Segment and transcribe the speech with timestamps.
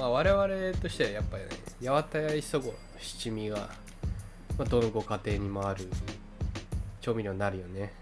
[0.00, 1.50] まあ我々としてはやっぱりね
[1.86, 3.56] 八幡屋磯子の七味が、
[4.58, 5.86] まあ、どのご家庭にもある
[7.02, 7.92] 調味料になるよね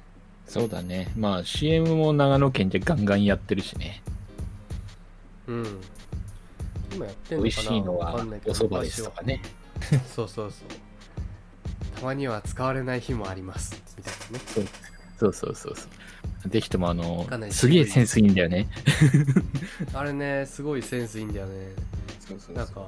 [0.47, 1.13] そうだね。
[1.17, 4.01] まあ CM も長野県でガンガンやってるしね。
[5.47, 5.81] うん
[6.95, 7.43] 今やってんのかな？
[7.43, 9.43] 美味しいのはわかんないけどお蕎麦ですとかね。
[10.15, 14.69] そうそうそうたまには使われない日もありますみたいなね
[15.19, 15.89] そうそうそうそう。
[16.47, 17.69] ぜひともあのす。
[17.69, 18.69] げえセンスいいんだよね。
[19.93, 21.73] あれねすごいセンスいいんだよね。
[22.21, 22.87] そうそうなんか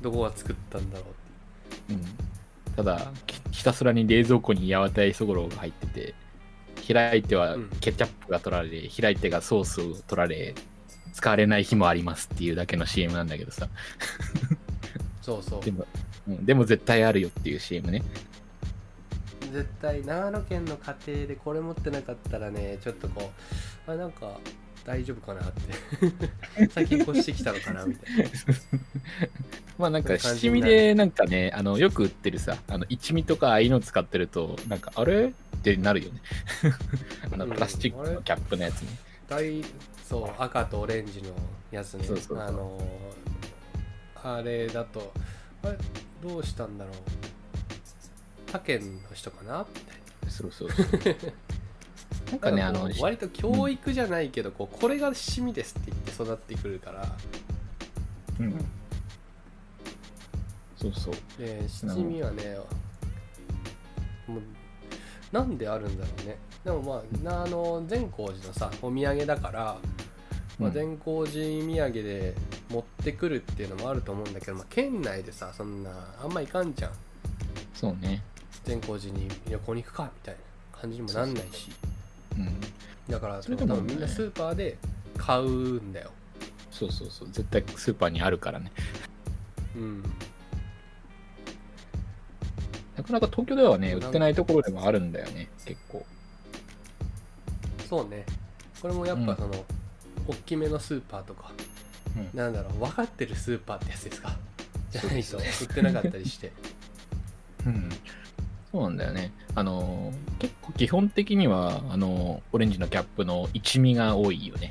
[0.00, 1.04] どこが作ったんだろ
[1.88, 1.96] うってう。
[1.96, 2.04] ん、
[2.76, 6.14] ただきひたすらに冷蔵庫に八幡屋磯五郎が入ってて
[6.92, 10.54] 開いてはうんケチャップが取られ、開いてがソースを取られ
[11.12, 13.68] 使われない日もありますっていうだけの CM なんだけどさ。
[15.20, 15.64] そうそう。
[15.64, 15.86] でも,、
[16.28, 18.02] うん、でも絶対あるよっていう CM ね
[19.52, 23.30] 絶対長野県の家庭でこれ持ってなかったらねちょっとこ
[23.86, 24.38] うあなんか
[24.84, 26.66] 大丈夫かなって。
[26.74, 28.24] 最近越してきたのかなみたいな。
[29.78, 35.26] まあなんか七味でなんかねあのよく売ってるさあの一味とかああいうの使ってるとなんかあれ？
[35.26, 35.30] っ
[35.62, 36.20] てなるよね。
[37.32, 38.88] あのうんプラスチックのキャップのやつね、
[39.28, 39.62] 大
[40.04, 41.30] そう赤とオレンジの
[41.70, 42.04] やつね。
[42.04, 42.40] そうそうそう。
[42.40, 43.22] あのー
[44.24, 45.12] あれだと
[45.64, 45.78] あれ
[46.22, 46.94] どうしたんだろう
[48.52, 49.64] 他県の人かな？
[49.74, 50.86] みたいなそうそうそう。
[52.30, 57.16] なんかねあの割と教育じゃないけど、こうこれが趣味ですって言って育ってくるから。
[58.40, 58.64] うん。
[60.76, 61.14] そうそう。
[61.38, 62.58] で七味はね
[64.26, 64.42] もう
[65.32, 66.36] なんであるんだろうね。
[66.62, 69.78] でもまあなあの善光寺のさお土産だから、
[70.58, 70.72] まあ、うん。
[70.72, 72.34] 善光寺土産で
[72.68, 75.90] 持ってくるっていうのもあると思うんだけど、まあ、県内でさそんな
[76.22, 76.92] あんまいかんじゃん。
[77.74, 78.22] そうね
[78.64, 80.34] 善光寺に旅行に行くかみたい
[80.72, 81.70] な感じにもなんないし。
[82.38, 82.60] うん
[83.08, 84.78] だからそれ多分みんなスーパーで
[85.18, 85.48] 買う
[85.80, 86.10] んだよ。
[86.70, 87.28] そうそうそう。
[87.32, 88.70] 絶対スーパーにあるからね。
[89.76, 90.02] うん。
[92.96, 96.06] なかなか東京ではね売ってないところでもあるんだよね結構。
[97.88, 98.24] そうね。
[98.80, 99.26] これもやっうん。
[99.26, 99.64] ぱその、
[100.28, 101.50] 大きめのスーパーとか
[102.16, 102.38] うん。
[102.38, 104.36] なんだろう分かってるスーパーってやつですか？
[104.92, 106.52] じゃないと売ってなかったりして。
[107.66, 107.90] うん
[108.72, 109.32] そうなんだよね。
[109.54, 114.70] あのー結構基本的にはあのーオレンジのキャップの一味が多いよね。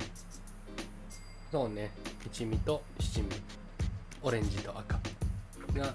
[1.51, 1.91] そうね。
[2.25, 3.28] 一味と七味。
[4.23, 5.00] オレンジと赤。
[5.73, 5.94] が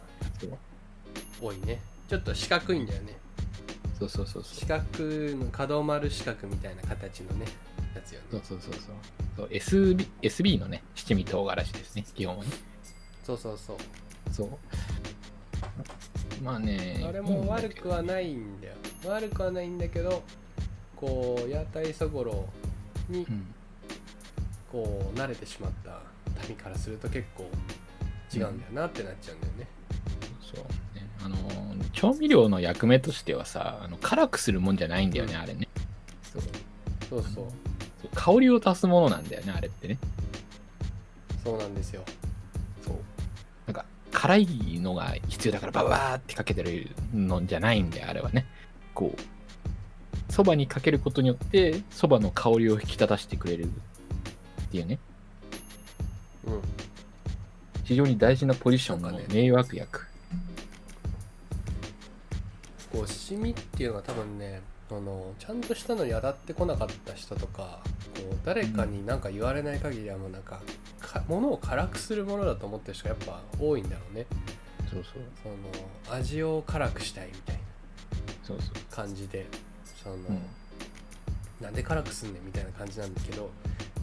[1.41, 1.81] 多いね。
[2.09, 3.17] ちょっと四角いんだよね。
[3.99, 4.55] そうそうそうそう。
[4.61, 4.83] 四角
[5.45, 7.47] の角丸四角みたいな形のね
[7.95, 8.27] やつよね。
[8.31, 8.83] そうそうそうそう。
[9.37, 12.51] そう SB, SB のね七味唐辛子ですね基本はね。
[13.25, 13.77] そうそうそう。
[14.33, 14.49] そう
[16.43, 18.75] まあねあれも悪くはないんだよ。
[19.07, 20.23] 悪くはないんだけど
[20.95, 22.49] こう屋台そごろ
[23.09, 23.47] にうん。
[24.73, 26.01] こう慣れてしまった
[26.49, 27.45] 民からすると結構
[28.35, 29.69] 違うんだよなってなっちゃうんだよね、
[30.43, 30.65] そう
[30.97, 31.07] ね。
[31.25, 35.41] あのー調味料の役目としてはさあの辛くするもんじゃないんだよね、うん。
[35.41, 35.69] あれね。
[36.21, 36.43] そう。
[37.09, 37.47] そうそう
[38.13, 39.99] 香りを足すものなんだよねあれってね。
[41.45, 42.03] そうなんですよ
[44.19, 44.47] 辛い
[44.81, 48.47] のが必要だからババーってかけてるのじゃないんだよあれはね。
[48.95, 53.69] こうそばにかけることによってそばの香りを引き立たせてくれるっ
[54.71, 54.99] ていうね。
[56.47, 56.61] うん
[57.85, 59.23] 非常に大事なポジションのなん。
[59.23, 60.01] かね迷惑薬、
[62.91, 64.61] こうシミっていうのは多分ね
[64.91, 67.81] あのちゃんとしたのに当たってこなかった人とか
[68.15, 70.61] こう誰かに何か言われない限りはもうなんか
[71.01, 74.27] か物を辛くするものだと思ってる人がやっぱ多いんだろうね。
[74.91, 75.23] そうそう。
[75.43, 75.49] そ
[76.13, 77.63] の味を辛くしたいみたいな。
[78.45, 78.75] そうそう。
[78.91, 79.47] 感じで
[80.03, 80.43] その、うん。
[81.61, 83.51] なんで辛くすんねんみたいな感じなんだけど、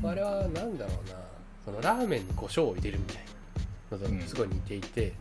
[0.02, 0.10] うん。
[0.10, 1.16] あれはなんだろうな
[1.64, 3.16] そのラーメンに胡椒を入れるみたい
[3.92, 4.20] なのうん。
[4.20, 5.14] とすごい似ていて、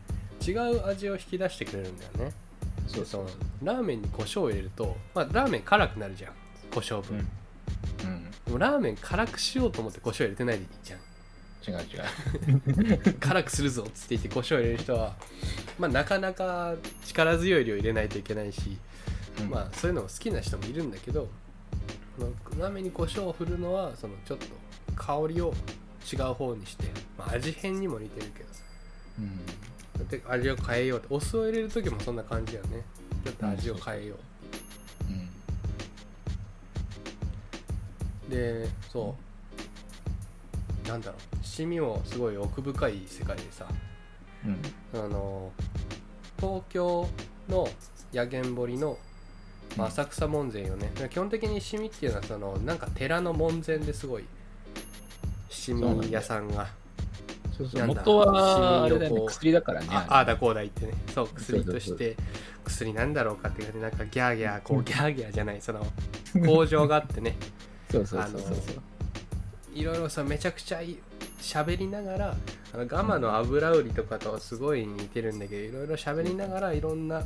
[0.44, 2.32] 違う味を引き出してくれるんだよね
[2.86, 3.26] そうその
[3.62, 6.32] ラーメンに胡椒を入れると、まあ、ラーメン辛くなるじゃん。
[6.72, 8.08] 胡椒分、うん。
[8.08, 8.30] うん。
[8.30, 11.00] でもラーメン辛くしようと思って胡椒入れてないでいいじゃん。
[11.64, 13.14] 違う違う。
[13.20, 15.14] 辛くするぞっつって言って胡椒入れる人は、
[15.78, 16.74] まあ、なかなか
[17.04, 18.76] 力強い量入れないといけないし、
[19.40, 19.50] うん。
[19.50, 21.28] まあそういうのも好きな人もいるんだけど
[22.18, 22.28] まあ
[22.60, 24.46] ラーメンに胡椒を振るのはそのちょっと
[24.96, 25.54] 香りを
[26.12, 26.84] 違う方にして、
[27.16, 28.48] まあ、味変にも似てるけど
[29.20, 29.46] うん。
[29.46, 29.52] だ
[30.00, 31.06] って味を変えようって。
[31.10, 32.82] お酢を入れる時もそんな感じよね。
[33.24, 34.18] ちょっと味を変えよう。
[38.28, 38.30] うん。
[38.30, 39.14] でそ
[40.84, 40.88] う。
[40.88, 41.36] なんだろう。
[41.44, 43.66] 七味もすごい奥深い世界でさ。
[44.44, 45.00] うん。
[45.00, 45.52] あの
[46.40, 47.08] 東京
[47.48, 47.68] の
[48.12, 48.98] 薬研堀の
[49.76, 54.24] まあ浅草門前よね、基本的に七味っていうのはそのなんか寺の門前ですごい
[55.48, 56.68] 七味屋さんが
[57.64, 57.86] そうそう。
[57.86, 60.92] 元はあれだよね薬だからねあああだこうだ言ってね。
[61.14, 62.16] そう薬として
[62.64, 65.86] 薬なんだろうかっていうなんかギャーギャーこうギャーギャーじゃないその
[66.46, 67.36] 工場があってね。
[67.90, 68.40] そうそうそうそう。
[68.40, 68.56] そう
[69.74, 70.98] いろいろさめちゃくちゃい
[71.40, 72.36] 喋りながら
[72.74, 77.22] あのガマの油売りとかとすごい似てるんだけどいろいろ喋りながらいろんな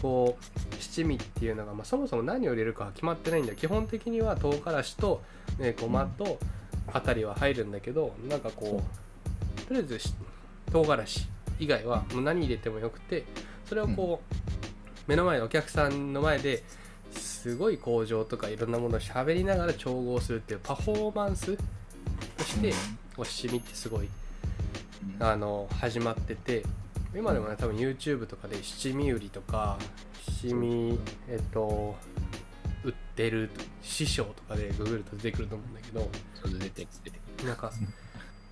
[0.00, 3.56] こう七味っていうのが、まあ、そもそも何を入れるかは決まってないんだよ。
[3.56, 5.22] 基本的には唐辛子と、
[5.58, 6.38] ね、ごまと
[6.92, 9.05] あたりは入るんだけどなんかこう
[9.68, 10.14] とりあえずし
[10.72, 11.28] 唐辛子
[11.58, 13.24] 以外はもう何入れてもよくて
[13.66, 14.34] それをこう、
[15.08, 16.62] 目の前のお客さんの前で
[17.10, 21.56] すごい工場とかいろんなものを喋りながら調合するっていうパフォーマンス
[22.36, 22.72] として、
[23.16, 24.08] こう七味ってすごい
[25.18, 25.26] うん。
[25.26, 26.62] あの始まってて
[27.14, 29.78] 今でもね多分 YouTube とかで七味売りとか
[30.42, 30.98] 七味
[31.28, 31.96] えっと
[32.84, 33.50] 売ってる
[33.82, 37.48] 師匠とかでググると出てくると思うんだけどそう出て出てくる。
[37.48, 37.72] なんか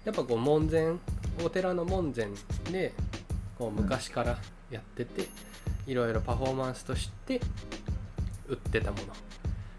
[0.04, 0.94] やっぱこう門前
[1.44, 2.28] お寺の門前
[2.70, 2.92] で
[3.58, 4.38] こう昔から
[4.70, 5.28] やってて
[5.86, 7.40] いろいろパフォーマンスとして
[8.48, 9.04] 売ってたもの。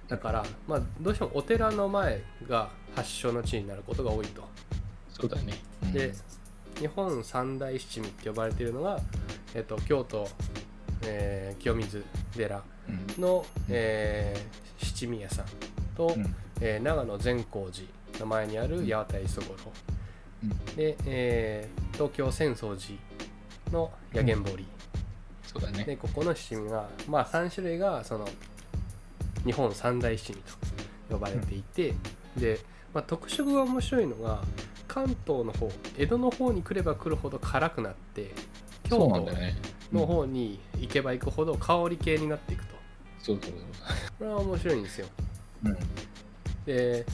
[0.08, 4.44] だからまあどうしてもお寺の前が発祥の地になることが多いと。
[5.10, 5.54] そうだね。
[5.84, 5.94] うん。
[5.94, 6.14] で
[6.80, 9.00] 日本三大七味って呼ばれているのが、
[9.54, 10.28] えっと、京都、
[11.04, 12.04] えー清水
[12.36, 12.62] 寺
[13.18, 13.22] うん。
[13.22, 15.46] の、えー七味屋さん
[15.96, 16.36] と、うん。
[16.62, 17.88] えー長野善光寺
[18.20, 19.60] の前にある八幡磯五郎、
[20.44, 20.76] うん。
[20.76, 23.00] で、えー東京浅草寺
[23.72, 24.68] の八軒堀、
[25.44, 25.86] そうだね。
[25.86, 28.28] でここの七味がまあ3種類がその
[29.46, 30.40] 日本三大七味
[31.10, 31.94] と呼ばれていて、
[32.36, 32.60] で、
[32.94, 34.42] まあ、特色が面白いのが
[34.88, 38.32] 関東の方江戸の方に来れば来るほど辛くなって
[38.84, 39.26] 京都
[39.94, 42.76] の方に行けば行くほど香り系になっていくと。
[43.20, 43.54] そうそう
[44.20, 45.08] これは面白いんですよ。
[45.64, 45.80] そううん。
[46.66, 47.06] で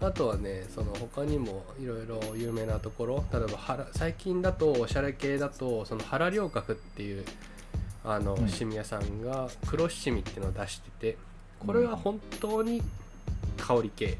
[0.00, 7.24] あとはねその他にもいろいろ有名なところ例えば原最近だとおしゃれ系だとその原良角っていう
[8.04, 8.48] あのうん。
[8.48, 11.16] 七味屋さんが黒七味っていうのを出してて
[11.58, 12.82] これは本当に
[13.58, 14.16] 香り系。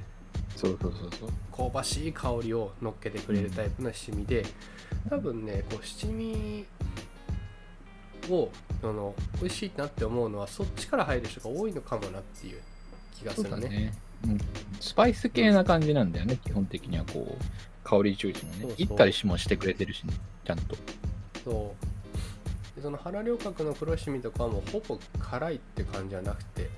[0.56, 1.30] そうそうそうそう。
[1.56, 4.44] 香ばしい香りを乗っけてくれるタイプの七味で
[5.08, 6.66] 多分ねこう七味
[8.28, 8.50] を
[8.82, 12.60] あの美味しいなって思うのはそっちから入る人が多いのかもなっていう
[13.14, 13.94] 気がするね。
[14.80, 17.44] スパイス系な感じなんだよね、基本的にはこう。
[17.82, 18.74] 香り重視もね。
[18.76, 20.12] 行ったりしもしてくれてるしね
[20.44, 20.76] ちゃんと。
[21.42, 21.74] そ
[22.74, 22.76] う。
[22.76, 26.68] でその原良角の黒七味とかはもうほぼ辛いって感じじゃなくて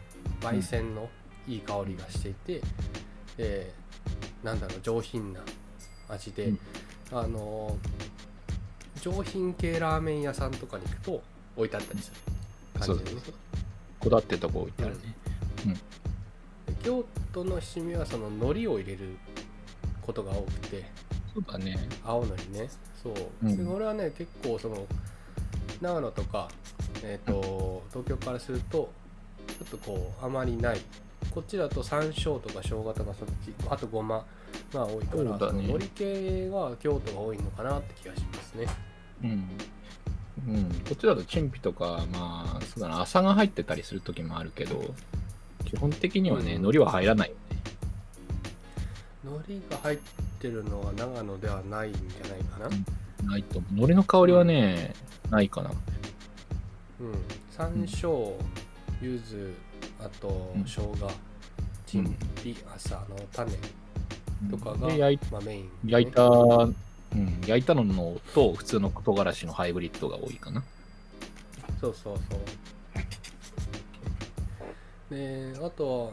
[0.41, 1.11] 焙煎の
[1.47, 2.63] いい香りがしていて、
[3.37, 3.73] で
[4.43, 5.41] なんだろう上品な
[6.09, 6.59] 味で、うん。
[7.13, 7.77] あの
[9.03, 11.23] 上品系ラーメン屋さんとかに行くと
[11.57, 12.17] 置いてあったりする
[12.81, 13.21] 感じでね。
[13.99, 15.01] こだわってるとこ置いてあるね、
[15.67, 15.75] で
[16.83, 19.17] 京都の七味はその海苔を入れる
[20.01, 20.85] ことが多くて。
[21.35, 21.89] そうだね。
[22.05, 22.69] 青のりね。
[23.03, 23.57] そう、うん。
[23.57, 24.87] でこれはね結構その
[25.81, 26.49] 長野とか、
[27.03, 28.93] えー、と東京からすると
[29.49, 30.81] ちょっとこうあまりない。
[31.31, 34.25] こっちだと山椒とか生姜とかそっちあとごま
[34.73, 35.39] が多いからそね。
[35.39, 38.67] その海苔系は京都が多いのかなって気がしますね。
[39.23, 39.49] うん。
[40.49, 44.93] うん、こっちだとチンピとかまあそうだな朝が入ってたりする時もあるけど
[45.65, 46.63] 基本的にはね、うん。
[46.63, 47.41] 海苔は入らないよね。
[49.25, 49.99] 海苔が入っ
[50.41, 52.67] てるのは長野ではないんじゃないかな？
[52.67, 52.85] うん
[53.29, 53.73] ないと思う。
[53.73, 54.95] 海苔の香りはね、
[55.31, 55.71] ないかな。
[55.71, 55.77] うん。
[57.51, 58.33] 山椒
[59.01, 59.55] 柚子
[60.05, 60.65] あとうん。
[60.65, 61.11] 生姜
[61.87, 63.53] チンピ朝の種
[64.51, 66.75] とかが、で焼いまあ、メイン、焼いた、うん、
[67.47, 70.65] 焼いたののと普通の唐辛子のハイブリッドが多いかな。
[71.81, 72.41] そうそうそう
[75.13, 76.11] であとは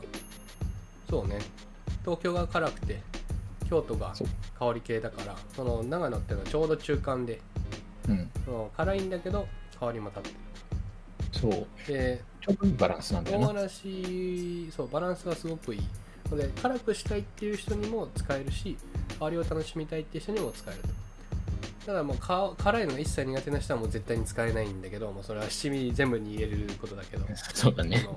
[1.09, 1.39] そうね。
[2.03, 2.99] 東京が辛くて
[3.69, 4.13] 京都が
[4.57, 7.39] 香り系だからその長野っていうのはちょうど中間で
[8.07, 8.29] うん。
[8.45, 9.47] その辛いんだけど
[9.79, 10.33] 香りも立っ
[11.31, 11.51] てそう。
[11.51, 13.47] るでちょうどいいバランスなんだよな。
[13.47, 15.81] 唐辛子そうバランスがすごくいい。
[16.31, 18.77] ので辛くしたいっていう人にも使えるし
[19.19, 20.89] 香りを楽しみたいっていう人にも使えると
[21.89, 27.25] ただもうか辛いのが一切苦手な人はもう絶対に使えないんだけどもうそれは七味全部に入れることだけど。
[27.55, 28.07] そうだね。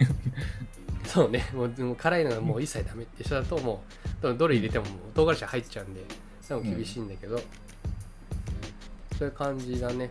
[1.09, 1.49] そうね。
[1.55, 3.83] もう辛いのがもう一切ダメって人だとも
[4.21, 6.05] うどどれ入れてももう唐辛子入っちゃうんで
[6.47, 7.39] でも厳しいんだけど、
[9.19, 10.11] そういう感じだね。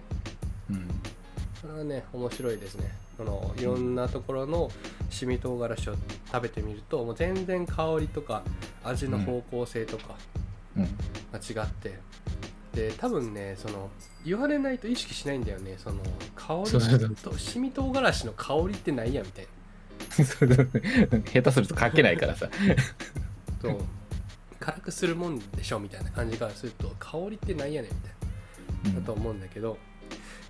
[0.72, 0.88] うん。
[1.62, 2.92] それはね面白いですね。
[3.16, 4.72] そのいろんなところの
[5.12, 5.96] 七味唐辛子を
[6.32, 8.42] 食べてみるともう全然香りとか
[8.84, 10.16] 味の方向性とか
[10.76, 10.84] うん。
[11.32, 12.00] が違って、
[12.74, 13.90] で多分ねその
[14.24, 15.76] 言われないと意識しないんだよね。
[15.78, 15.98] その
[16.36, 19.52] 香りと七味唐辛子の香りって何やみたいな。
[21.24, 22.50] 下手すると書けないからさ。
[23.62, 23.78] そう。
[24.60, 29.00] 辛くするもんでしょみたいな感じからすると香りってなんやねんみたいな。
[29.00, 29.78] だと思うんだけど、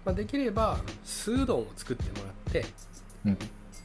[0.06, 2.66] まあ、できれば酢うどんを作ってもらって
[3.26, 3.38] うん。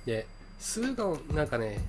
[0.04, 0.26] で
[0.58, 1.80] 酢うどんなんかね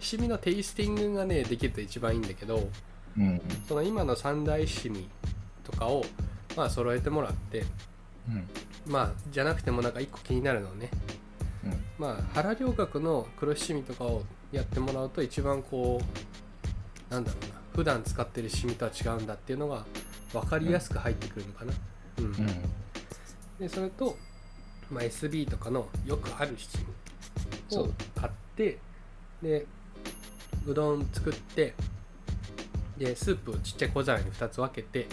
[0.00, 2.68] 七味のテイスティングがねできると一番いいんだけど
[3.16, 3.40] うん。
[3.66, 5.08] その今の三大七味
[5.70, 6.04] とかを
[6.56, 7.64] まあ揃えてもらって
[8.28, 8.48] うん。
[8.86, 10.90] まあじゃなくてもなんか一個気になるのはね
[11.64, 11.84] うん。
[11.98, 14.22] まあ原良学の黒七味とかを
[14.52, 16.00] やってもらうと一番こ
[17.10, 19.84] うなんだろうな普段使ってる七味とは違うんだっていうのが
[20.32, 21.72] 分かりやすく入ってくるのかな、
[22.18, 22.24] うん。
[22.24, 22.34] うん。
[23.58, 24.16] でそれと、
[24.90, 26.78] まあ、SB とかのよくある七
[27.70, 28.78] 味を買って
[29.42, 29.66] で
[30.66, 31.74] うどん作って
[32.98, 35.06] でスープをちっちゃい小皿に2つ分けて、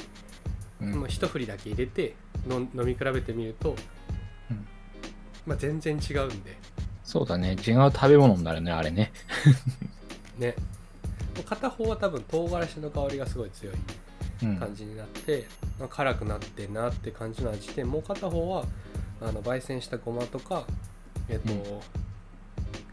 [0.92, 1.00] うん。
[1.00, 2.15] もう一振りだけ入れて
[2.48, 3.75] の飲み比べてみると、
[4.51, 4.68] うん。
[5.46, 6.58] まあ、全然違うんで。
[7.04, 7.51] そうだね。
[7.51, 9.12] 違う食べ物になるねあれね。
[10.38, 10.56] ね。
[11.46, 13.75] 片方は多分唐辛子の香りがすごい強い
[14.44, 14.58] うん。
[14.58, 15.46] 感じになって、
[15.80, 18.65] まあ、辛くなってんなって感じの味でもう片方は
[19.22, 20.65] あの焙煎したごまとか
[21.30, 21.62] えっと、うん。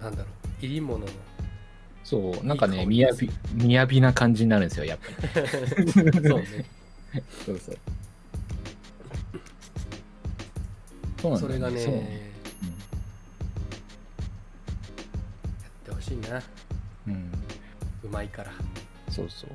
[0.02, 0.28] なんだろ
[0.60, 1.06] う入り物の
[2.04, 2.84] そうなんかね。
[2.84, 5.88] みやびみやびな感じになるんですよやっぱり。
[6.28, 6.66] そうね
[7.44, 7.78] そうそう。
[11.20, 11.94] そうなんそれがねそう。
[11.94, 12.02] やっ
[15.84, 16.42] てほしいな。
[17.06, 17.32] うん、
[18.04, 18.52] うまいから。
[19.10, 19.50] そうそう。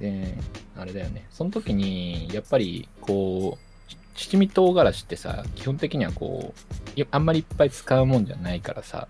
[0.00, 0.34] で、
[0.76, 1.26] あれだよね。
[1.30, 6.54] その時に、やっぱり、こう、七味唐辛子ってさ、基本的にはこ
[6.96, 9.08] う、いあんまりいっぱい使うもんじゃないからさ、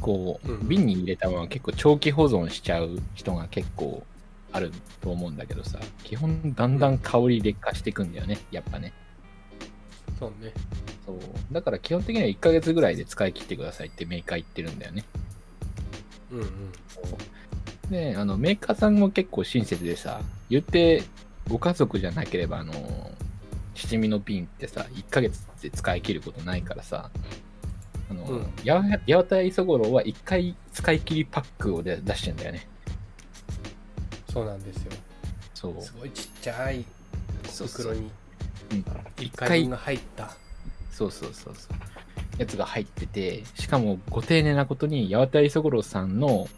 [0.00, 0.68] こう、うん。
[0.68, 4.04] 瓶に入れたまま結構長期保存しちゃう人が結構
[4.52, 8.92] あると思うんだけどさ、基本だんだん香り劣化していくんだよね、やっぱね。
[10.18, 10.52] そうね
[11.06, 11.18] そう。
[11.52, 15.04] だから基本的には1ヶ月ぐらいで使い切ってくださいってメーカー言ってるんだよね。
[16.32, 16.48] うんうん
[17.90, 21.02] で、あの、メーカーさんも結構親切でさ、言って、
[21.48, 22.72] ご家族じゃなければ、あの、
[23.74, 27.10] 七味の瓶ってさ、1ヶ月で使い切ることないからさ、
[28.10, 32.68] あの、うんや八幡磯五郎は1回使い切りパックをで出してんだよね。
[34.32, 34.92] そうなんですよ。
[35.54, 35.82] そう。
[35.82, 36.84] すごいちっちゃい
[37.44, 38.10] 袋に
[38.72, 38.78] うん。
[38.78, 40.30] 1一回が入った。
[40.90, 42.40] そうそうそうそう。
[42.40, 46.48] やつが入ってて、しかもご丁寧なことに、八幡磯五郎さんの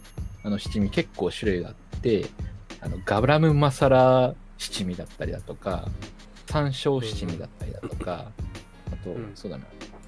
[0.42, 2.26] あの七味結構種類があって、
[2.80, 5.88] あのガブラムマサラ七味だったりだとか、
[6.46, 8.30] 山椒七味だったりだとか、
[8.92, 9.64] あと、うんそうだな、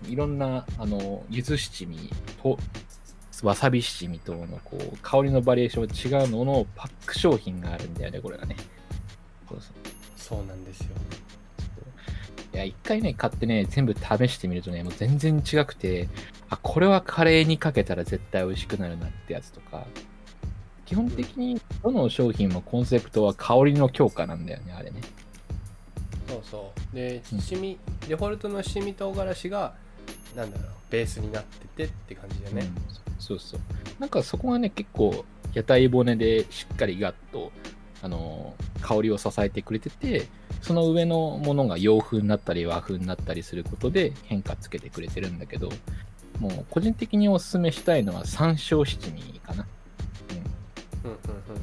[0.08, 2.10] いろんな、あの、柚子七味
[2.42, 2.58] と、
[3.42, 8.56] わさび七味とのこう香りのバリエーションが違うののパック商品があるんだよね、これがね。
[9.48, 9.58] そう
[10.16, 10.86] そうなんですよ
[12.54, 16.08] いや、一回ね、買ってね、全部試してみるとね、もう全然違くて、
[16.50, 19.86] あ、これはカレーにかけたら絶対美味しくなるなってやつとか、
[20.84, 25.00] 基本的にどの商品もコンセプトは香りの強化なんだよね、あれね。
[26.28, 29.74] そうそうでうん七味、デフォルトの七味唐辛子が
[30.36, 32.82] なんだろうベースになっててって感じでね、うん。
[33.18, 33.60] そうそう。
[33.98, 37.52] なんかそこがね、結構、屋台骨でしっかりガッと、
[38.02, 40.26] あのー香りを支えてくれてて、
[40.60, 45.70] その上のものが洋風になったり和風になったりすることで変化つけてくれてるんだけど、
[46.38, 49.66] もう個人的にお勧めしたいのは山椒七味かな。
[51.04, 51.18] うんうん。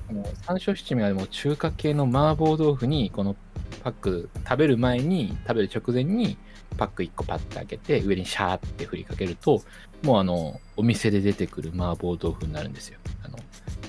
[0.09, 0.15] うん。
[0.23, 3.35] もう山椒七味はもう中華系の麻婆豆腐にこの
[3.83, 6.37] パック食べる前に食べる直前に
[6.79, 9.61] パック1個パッて開けて上にシャーって振りかけると
[10.01, 12.99] もうあのお店で出てくる麻婆豆腐になるんですよ。
[13.21, 13.37] あの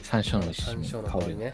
[0.02, 1.52] 山椒の香りの香りね。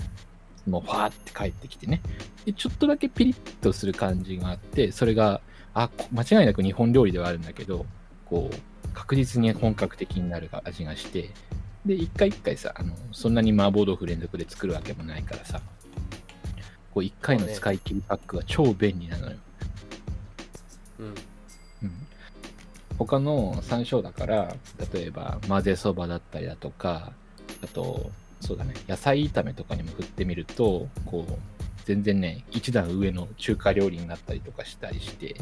[0.66, 2.00] もうファーって帰ってきてね。
[2.46, 5.42] でちょっとだけピリッとする感じがあってそれが
[5.74, 7.84] あこ間違いなく日本料理ではあるんだけど
[8.24, 11.30] こう確実に本格的になる味がして
[11.84, 15.60] で一回一回さあのそんなに麻婆豆腐連続で作るわけもないからさ
[16.94, 19.36] こう一回の使い切りパックが超便利なのよ、
[20.98, 21.14] うん。
[21.82, 21.92] うん、
[22.98, 24.54] 他の山椒だから
[24.92, 27.12] 例えば混ぜそばだったりだとか
[27.62, 28.10] あと
[28.40, 31.32] そうだね野菜炒めとかにも振ってみるとこう
[31.84, 35.36] 全然ね一段上の中華料理になったりとかしたりして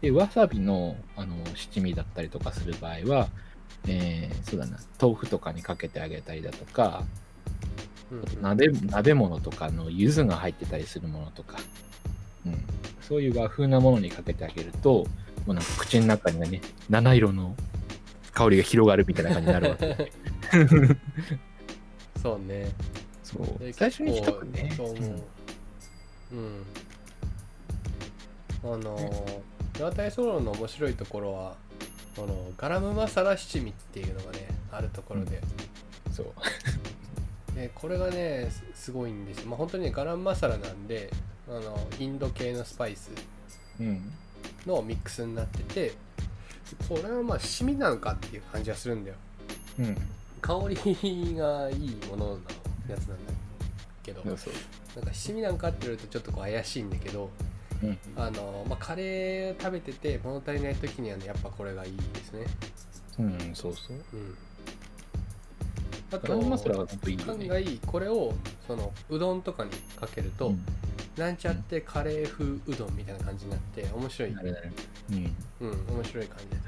[0.00, 3.28] でわさびのあの七味だったりとかする場合は、
[3.86, 7.04] えーそうだな豆腐とかにかけてあげたりだとか
[8.10, 11.58] うんあと鍋鍋物とかの柚子が入ってたりするものとか、
[12.46, 12.64] うん、
[13.00, 15.06] そういう和風なものにかけてあげると
[15.46, 17.54] もうなんか口の中にはね七色の
[18.32, 20.12] 香りが広がるみたいな感じになるわけ。
[22.22, 22.70] そうね。
[23.22, 23.58] そう。
[23.58, 24.72] で最初に結構一くね。
[24.76, 25.20] そう思う
[26.32, 26.64] うん。
[28.64, 31.56] あのー、八幡ソロの面白いところは
[32.14, 35.40] このガラムマサラ七味っていうのがねあるところで、
[36.12, 36.26] そう
[37.62, 39.48] でえーこれがねすすごいんですよ。
[39.48, 41.10] まあ本当にねガラムマサラなんで
[41.48, 43.10] あのインド系のスパイス
[43.80, 44.12] うん。
[44.66, 45.92] のミックスになってて
[46.88, 49.16] これはまあシミなのかっていう感じがするんだよ。
[49.78, 49.96] うん。
[50.40, 50.76] 香り
[51.36, 52.38] がいいものの
[52.88, 53.32] やつなんだ
[54.02, 54.42] けどなんか
[55.12, 57.30] 七味なんかって言われるとちょっとこう怪しいんだけど
[57.82, 57.98] うん。
[58.16, 62.46] あの、まあ、カレー食べてて物足りない時にはねやっぱこれがいいですね。
[63.18, 63.96] うんそうそう。
[64.14, 64.36] うん
[66.12, 67.38] あガラムマサラはと本当いいよね。
[67.38, 67.80] 勘がいい。
[67.84, 68.34] これを
[68.66, 70.64] そのうどんとかにかけると、うん。
[71.16, 74.32] なんちゃってカレー風うどんみたいな感じになって面白い。
[74.32, 74.72] なるなる。
[75.10, 75.16] うん。
[75.60, 76.62] うん面白い感じだ。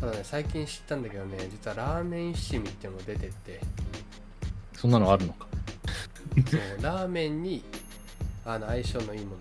[0.00, 3.60] ただね最近知ったんだけどね実はラーメン七味っていうのも出てて。
[4.74, 5.48] そんなのあるのか？
[6.48, 7.64] そうラーメンに
[8.44, 9.32] あの相性のいいも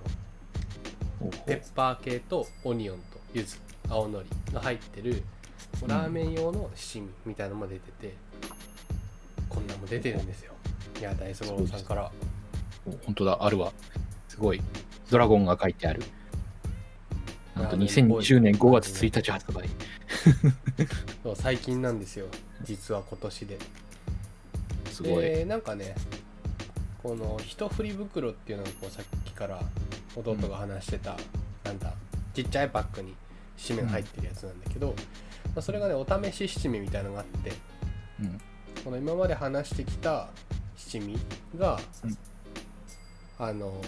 [1.21, 1.31] の。
[1.45, 3.03] ペッパー系とオニオンと
[3.33, 5.23] 柚子青のりが入ってるん
[5.85, 8.15] ラーメン用の七味みたいなのも出てて、
[9.49, 10.53] こんなんも出てるんですよ。
[10.99, 12.11] いや大五郎さんから。
[12.87, 13.37] お本当だ。
[13.41, 13.71] あるわ。
[14.27, 14.61] すごい。
[15.11, 16.01] ドラゴンが書いてある。
[17.55, 19.69] なんとラーメンっぽい2020年5月1日発売。
[21.23, 22.27] そう最近なんですよ。
[22.63, 23.59] 実は今年で。
[24.91, 25.21] すごい。
[25.21, 25.95] でなんかね
[27.03, 29.61] この一振り袋っていうのをこうさっきから
[30.15, 31.15] 弟が話してた、
[31.63, 31.93] なんだ
[32.33, 33.15] ちっちゃいパックに
[33.55, 34.95] 七味が入ってるやつなんだけど、
[35.57, 37.51] まあ、それがねお試し七味みたいなのがあって
[38.21, 38.41] うん。
[38.83, 40.29] この今まで話してきた
[40.75, 41.17] 七味
[41.57, 42.17] が、うん。
[43.39, 43.85] あのー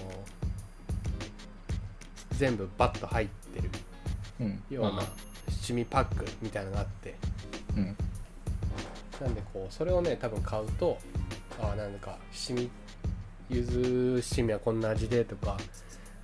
[2.37, 3.69] 全部バッと入ってる。
[4.39, 4.63] うん。
[4.71, 5.05] ようなまあ。
[5.61, 7.15] 七味パックみたいなのがあって。
[7.75, 7.97] うん。
[9.21, 10.97] なんでこうそれをね多分買うと
[11.61, 12.69] あなんか七味
[13.49, 15.57] 柚子七味はこんな味でとか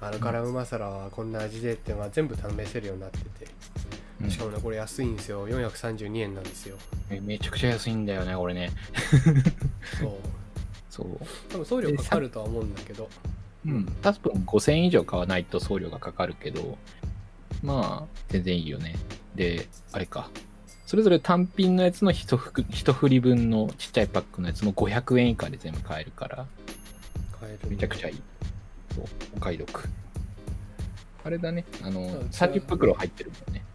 [0.02, 3.26] あのガラムマサラはこんな味でっていうのが全部試せるようになってて。
[3.78, 3.85] うん
[4.30, 5.48] しかもねこれ安いんですよ。
[5.48, 6.78] 432円なんですよ。
[7.10, 8.72] えめちゃくちゃ安いんだよねこれね。
[10.00, 10.12] そう。
[10.90, 11.08] そう。
[11.50, 13.10] 多分送料かかるとは思うんだけど。
[13.66, 13.86] うん。
[14.02, 16.78] 多分5000円以上買わないと送料がかかるけど
[17.64, 18.96] まあ全然いいよね。
[19.36, 20.30] であれか。
[20.86, 26.46] それぞれ単品のやつの一ふく一振り分のちっちゃいパックのやつも500円以下で全部買えるから。
[27.40, 28.22] 買えるめちゃくちゃいい。
[28.94, 29.06] そう。
[29.36, 29.90] お買い得。
[31.24, 31.66] あれだね。
[31.82, 33.66] あのそう30袋入ってるもんね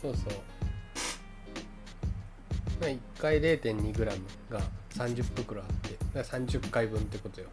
[0.00, 0.32] そうそう。
[2.80, 4.04] まあ1回 0.2g
[4.50, 7.46] が30袋あってだから30回分ってことよ、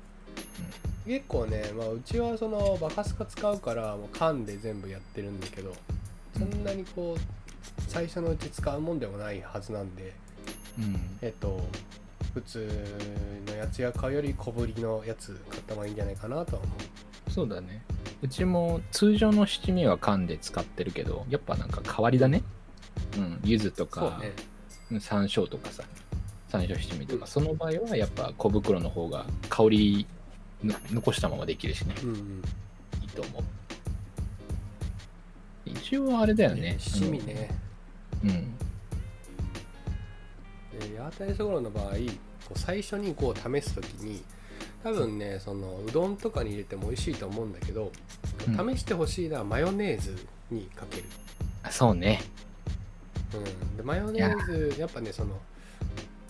[1.06, 5.74] 結構ね、まあ、うちはそのバカスカ使うからもう缶で全部やってるんだけど
[6.38, 10.14] そんなにこう最初のうち使うもんでもないはずなんで
[10.78, 11.00] うん。
[11.22, 11.62] えっと
[12.34, 12.70] 普通
[13.48, 16.72] のやつや買うより小ぶりのやつ買った方がいいんじゃないかなとは思
[17.28, 17.32] う。
[17.32, 17.82] そうだね
[18.22, 22.44] うちも通常の七味は缶で使ってるけどやっぱなんか変わりだね
[23.18, 24.34] うん柚子とか、ね
[24.92, 25.84] うん山椒とかさ
[26.50, 27.28] 山椒七味とか、うん。
[27.28, 30.08] その場合はやっぱ小袋の方が香り
[30.64, 31.94] の残したままできるしね。
[32.04, 32.18] うんうん。
[33.02, 33.44] いいと思う。
[35.66, 36.76] 一応あれだよね。
[36.80, 37.52] 七味ね。
[38.24, 38.58] うん。
[40.80, 41.86] で八幡そごろの場合
[42.46, 44.24] こう最初にこう試す時に
[44.84, 47.92] 多分ねそのうどんとかに入れても美味しいと思うんだけど、
[48.48, 48.76] うん。
[48.76, 50.16] 試してほしいのはマヨネーズ
[50.50, 51.04] にかける、
[51.64, 52.22] あそうね。
[53.34, 55.38] うん、でマヨネーズやっぱねその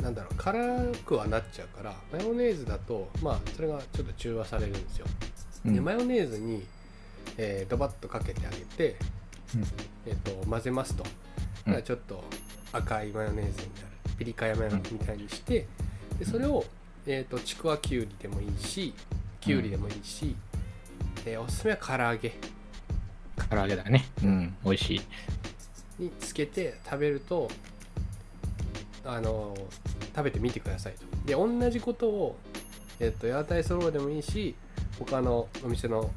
[0.01, 5.05] なんだろう辛くはなっちゃうからマヨネーズだとまあそれがちょっと中和されるんですよ、
[5.65, 5.75] うん。
[5.75, 6.65] でマヨネーズに、
[7.37, 8.95] えードバッとかけてあげて、
[9.55, 9.63] うん。
[10.07, 11.03] えっと混ぜますと、
[11.67, 11.73] うん。
[11.73, 12.23] だからちょっと
[12.71, 15.65] 赤いマヨネーズになるピリ辛マヨネーズみたいにして、
[16.17, 16.65] でそれを、
[17.05, 18.93] えー、とちくわきゅうりでもいいし
[19.41, 20.35] きゅうりでもいいし、
[21.25, 22.33] えーおすすめは唐揚げ。
[23.49, 24.05] 唐揚げだね。
[24.23, 24.55] うん。
[24.63, 25.01] 美味しい。
[25.97, 27.49] につけて食べると
[29.05, 29.55] あの
[30.15, 31.05] 食べてみてくださいと。
[31.25, 32.37] で同じことを
[32.99, 34.55] えっ、と屋台そろでもいいし
[34.99, 36.11] 他のお店の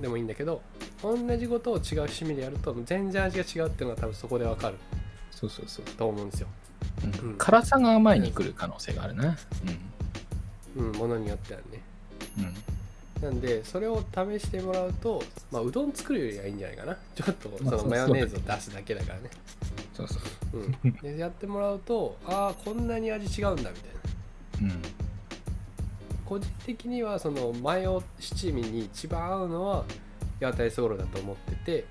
[0.00, 0.62] でもいいんだけど
[1.02, 4.76] 同じことを違う趣味でやると全然味が違うっていうのが多分そこでわかる。
[5.30, 6.48] そうそうそう、と思うんですよ。
[7.04, 7.30] うん。
[7.30, 7.36] うん。
[7.38, 9.24] 辛さが甘いに来る可能性があるな。
[9.24, 9.89] うん
[10.74, 11.64] ものによってはね。
[12.38, 12.44] うん。
[12.44, 12.54] うん
[13.20, 16.96] なんでそれを試してもらうと、まあ、うどん作るよりはいいんじゃないかな。
[17.14, 19.30] ちょっとそのマヨネーズを出すだけだからね、
[19.92, 20.18] そうそ
[20.54, 20.58] う。
[20.58, 24.74] うん、でやってもらうとああこんなに味違うんだみたいな。
[24.74, 24.82] うん。
[26.24, 29.84] 個人的にはそのマヨ七味に一番合うのは
[30.38, 31.84] 屋台そぼろだと思ってて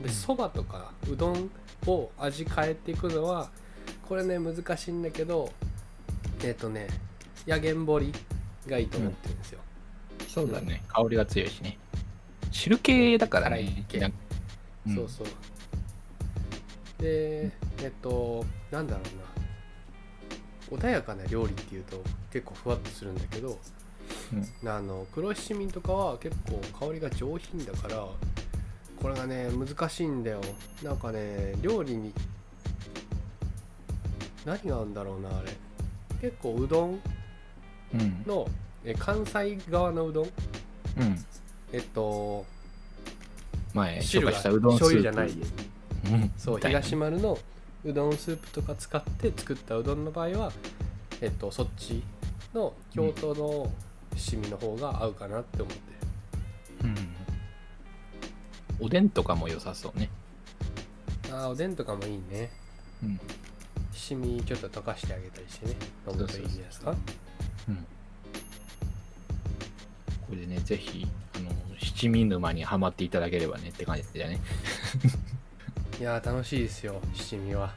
[0.00, 1.50] でそばとかうどん
[1.86, 3.48] を味変えていくのは
[4.06, 5.50] これね難しいんだけど
[6.44, 6.88] えっ、とね
[7.46, 8.12] やげんぼり
[8.66, 9.60] がいいと思ってるんですよ、
[10.28, 10.82] そうだね。
[10.88, 11.78] 香りが強いしね。
[12.50, 14.12] 汁系だから辛いね
[14.94, 15.26] そうそう。
[17.02, 19.04] でえっとなんだろう
[20.74, 20.78] な。
[20.78, 23.56] 穏やかな料理っていうと結構ふわっとするんだけど
[24.64, 26.34] あの黒七味とかは結
[26.74, 28.04] 構香りが上品だから
[29.00, 30.40] これがね難しいんだよ。
[30.82, 32.12] なんかね料理に
[34.44, 35.52] 何があるんだろうなあれ。
[36.20, 37.00] 結構うどんうん
[38.26, 38.48] の
[38.84, 40.26] え関西側のうどん？
[40.26, 40.28] う
[41.04, 41.24] ん。
[41.72, 42.44] えっと
[43.74, 44.94] 前紹汁が介したうどんスープ。
[44.94, 46.20] 醤油じゃない。
[46.20, 46.32] うん。
[46.36, 47.38] そう東丸の
[47.84, 50.52] うどんスープとか使って作ったうどんの場合は
[51.20, 52.02] えっとそっち
[52.54, 53.72] の京都の
[54.16, 56.84] 七味の方が合うかなって思って。
[56.84, 56.90] る、
[58.80, 58.86] うん。
[58.86, 60.10] おでんとかも良さそうね。
[61.32, 62.50] ああおでんとかもいいね。
[63.02, 63.20] うん。
[63.92, 65.74] 七味ちょっと溶かしてあげたりしてね。
[66.08, 66.94] 飲むといいんじゃないですか
[67.68, 67.76] うん。
[67.76, 67.82] こ
[70.32, 74.40] れでねぜひあの七味沼にはまっていただければねって感じだよね。
[76.00, 77.74] いやー楽しいですよ七味は。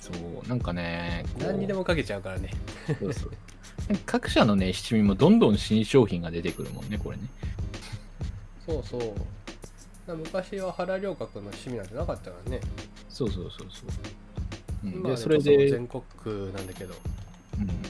[0.00, 0.10] そ
[0.44, 2.50] うなんかね何にでもかけちゃうからね。
[3.00, 3.32] そうそう。
[4.06, 7.22] 各社のね七味もどんどん新商品が出てくるもんねこれね。
[8.66, 10.14] そうそう。
[10.14, 12.60] 昔は原良角の七味なんてなかったからね。
[13.08, 16.94] そうそうそうそう、うん、でそれで全国区なんだけど。
[17.58, 17.66] うん。
[17.82, 17.88] で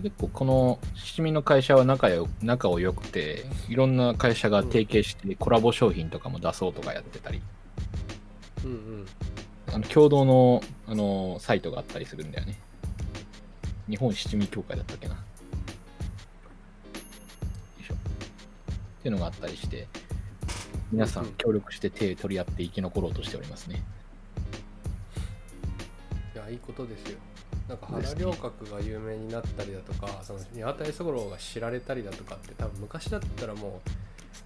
[0.00, 7.40] 結構この七味の会社は仲よ仲を良くていろんな会社が提携してコラボ商品とかも出そうとかやってたり、
[8.64, 9.06] うんうん。
[9.72, 12.58] あの共同のあのサイトがあったりするんだよね。
[13.88, 15.14] 日本七味協会だったっけな。
[15.14, 15.20] よ
[17.80, 17.94] いしょ。
[17.94, 17.96] っ
[19.02, 19.86] ていうのがあったりして
[20.92, 21.32] 皆さんうん。
[21.34, 23.82] 協力して手取り合って生き残ろうとしておりますね。
[26.34, 27.18] いやいいことですよ
[27.68, 33.80] なんか原良角が有名になったりだとかその八幡五郎が知られたりだとかって多分昔だったらも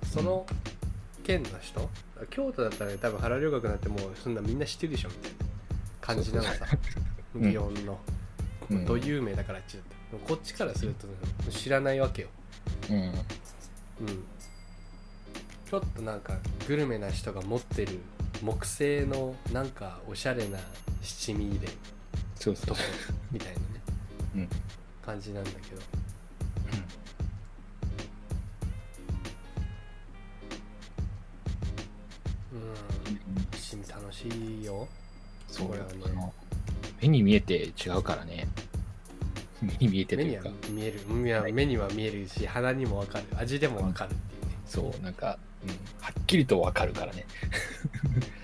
[0.03, 0.45] うその
[1.23, 1.89] 県の人、
[2.31, 5.37] 京都だったらね多分原良角なんてもうそんなみんな知ってるでしょみたいな
[6.01, 6.67] 感じなのさ
[7.35, 7.99] う祇園の、
[8.71, 8.85] うん。
[8.85, 11.07] ど有名だからあっちだったでもこっちからすると、
[11.51, 12.29] 知らないわけよ。
[12.91, 12.97] うん。
[12.97, 13.13] うん。
[15.71, 16.35] ちょっとなんか
[16.67, 18.01] グルメな人が持ってる
[18.43, 20.59] 木製のなんかおしゃれな
[21.01, 21.69] 七味で
[22.43, 22.81] そうそうとこ
[23.31, 23.65] みたいなね、
[24.35, 24.49] うん。
[25.07, 25.83] 感じなんだけど。
[32.53, 33.57] うん。
[33.57, 34.27] 七味楽し
[34.61, 34.89] いよ。
[35.47, 35.69] そう。
[35.69, 36.33] これはね。
[37.01, 38.49] 目に見えて違うからね。
[39.61, 40.99] 目に見えてと目にはいうか見える。
[41.25, 43.25] いや目には見えるし鼻にもわかる。
[43.37, 44.59] 味でもわかるっていうね。
[44.67, 47.25] そうなんか、うん、はっきりとわかるからね。
[48.05, 48.42] うんうん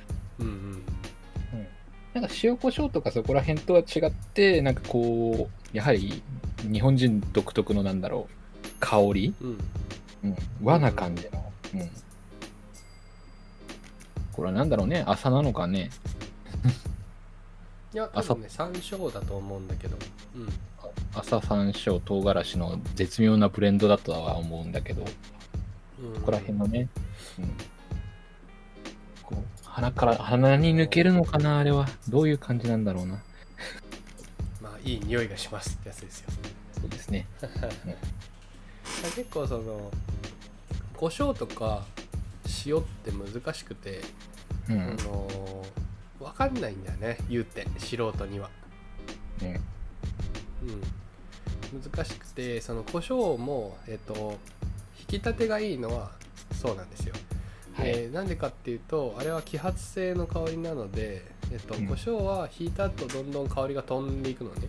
[2.43, 6.23] 塩コショウとかそこら辺とは違ってなんかこうやはり
[6.63, 9.59] 日本人独特のなんだろう香り、うん。
[10.25, 11.91] うん、和な感じの、うん、
[14.33, 15.05] これはなんだろうね？
[15.07, 15.91] 朝なのかね？
[17.95, 19.97] いや多分ね山椒だと思うんだけど。
[20.35, 20.49] うん。
[21.15, 25.05] 朝山椒唐辛子の絶妙なブレンドだとは思うんだけど。
[26.03, 26.15] うん。
[26.15, 26.89] ここら辺のね、
[27.39, 27.51] うん、
[29.79, 31.87] 鼻から鼻に抜けるのかなあれは。
[32.09, 33.23] どういう感じなんだろうな。
[34.61, 36.31] まあいい匂いがしますってやつですよ。
[36.81, 37.27] そうですね。
[39.15, 39.93] 結構その
[40.97, 41.87] 胡椒とか
[42.67, 44.01] 塩って難しくて、
[44.69, 44.97] あうん。
[44.97, 45.65] の
[46.19, 48.51] 分かんないんだよね言うて素人には、
[49.41, 49.53] うんう
[51.77, 54.37] ん、難しくてその胡椒もえっと
[54.99, 56.11] 引き立てがいいのは
[56.53, 57.28] そうなんですよ、はい
[57.81, 61.87] えーなんでかっていうとあれは揮発性の香りなので、えっとうん。
[61.87, 64.69] 胡椒は引いた後どんどん香りが飛んでいくのね。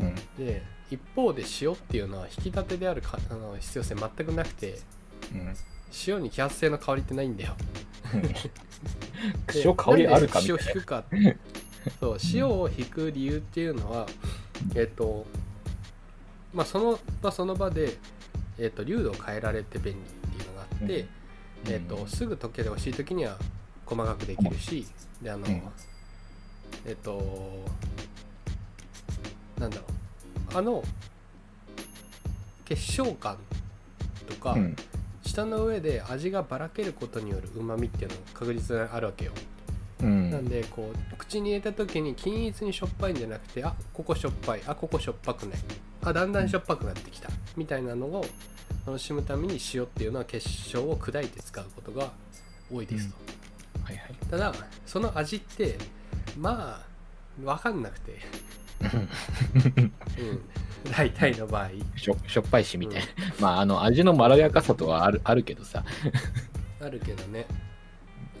[0.00, 0.14] うん。
[0.44, 4.78] で一方で塩っていうのは引き立てであるかあの必要性全くなくて
[5.32, 5.54] うん。
[6.06, 7.54] 塩に揮発性の香りってないんだよ。
[9.52, 11.04] で塩香りあるかみたい塩引くか
[12.00, 14.06] そう塩を引く理由っていうのは、
[14.74, 15.26] えっ、と
[16.52, 17.96] まあその場その場で、
[18.58, 20.02] えっと粒度を変えられて便利っ
[20.32, 21.08] ていうのがあって、うん
[21.68, 23.36] えっとすぐ溶けてほしい時には
[23.86, 24.86] 細かくできるし
[25.22, 25.52] であの、うん。
[25.52, 25.62] え
[26.86, 27.64] えっと
[29.58, 29.82] なんだろ
[30.52, 30.58] う。
[30.58, 30.82] あの
[32.64, 33.38] 結晶感
[34.26, 34.76] とか、うん。
[35.24, 39.32] 舌の上で味がばらけることによるうまみっていうのが確実にあるわけよ、
[40.00, 40.30] うん。
[40.30, 44.62] なんでこう口に入れた時に均一にしょっぱいんじゃなくてあここしょっぱい。
[44.66, 45.58] あここしょっぱくない。
[46.02, 47.30] あだんだんしょっぱくなってきた。
[47.56, 48.24] みたいなのを
[48.86, 52.12] 楽しむために塩っていうのは結晶を砕いて使うことが
[52.72, 53.14] 多いですと、
[53.84, 54.14] はいはい。
[54.30, 54.54] ただ
[54.86, 55.78] その味って
[56.38, 56.86] まあ
[57.42, 58.20] 分かんなくて、
[60.18, 60.22] う
[60.88, 61.70] ん、大体の場合。
[61.96, 63.06] しょしょっぱいしみたいな、
[63.40, 65.84] まああの味のまろやかさとはあるあるけどさ。
[66.80, 67.46] あるけどね。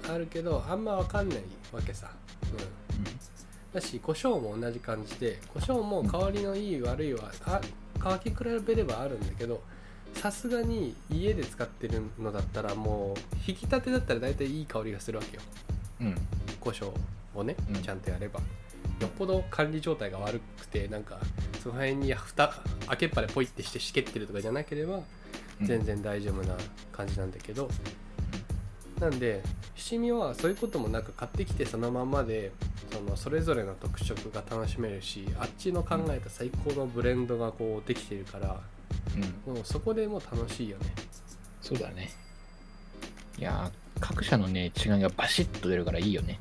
[0.06, 1.38] あるけどあんま分かんない
[1.72, 2.10] わけさ、
[2.52, 7.58] うん、だし胡椒も同じ感じで胡椒も香りのいい悪いはあ
[7.98, 9.62] 乾き比べればあるんだけど
[10.14, 15.42] さすがに家で使ってるのだったらもう引き立てだったら大体いい香りがするわけよ。
[16.00, 16.14] うん。
[16.60, 16.92] 胡椒
[17.34, 17.82] をねうん。
[17.82, 18.40] ちゃんとやれば、
[19.00, 21.18] よっぽど管理状態が悪くてなんか
[21.62, 22.54] その辺に蓋
[22.86, 25.00] 開けっぱでポイってしてしけってるとかじゃなければ
[25.60, 25.66] うん。
[25.66, 26.56] 全然大丈夫な
[26.90, 27.68] 感じなんだけど、
[29.00, 29.42] なんで
[29.76, 32.52] 七味はそういうこともなく買ってきてそのままで
[32.90, 38.60] そのそれぞれの特色が楽しめるしあっちの考えた最高のブレンドがこうできてるから
[39.46, 39.54] うん。
[39.54, 40.86] もうそこでもう楽しいよね。
[41.60, 42.10] そうだね。
[43.38, 46.38] いやー各社のね違いがバシッと出るからいいよね。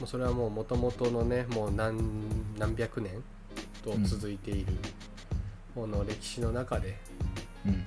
[0.00, 1.98] もうそれはもう元々のねもう何
[2.58, 3.12] 何百年
[3.82, 4.72] と続いている、
[5.74, 6.96] この歴史の中で
[7.66, 7.72] うん。
[7.72, 7.84] うん